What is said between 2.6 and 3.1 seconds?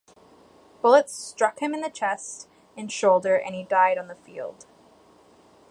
and